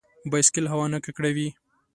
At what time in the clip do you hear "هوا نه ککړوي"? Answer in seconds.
0.73-1.47